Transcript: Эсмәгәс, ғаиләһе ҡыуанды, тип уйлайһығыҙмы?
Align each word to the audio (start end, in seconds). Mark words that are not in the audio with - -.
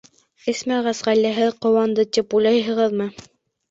Эсмәгәс, 0.53 1.03
ғаиләһе 1.09 1.51
ҡыуанды, 1.67 2.09
тип 2.19 2.37
уйлайһығыҙмы? 2.43 3.13